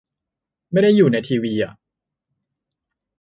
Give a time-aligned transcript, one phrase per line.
[0.71, 1.73] ไม่ได้อยู่ในทีวีอ่ะ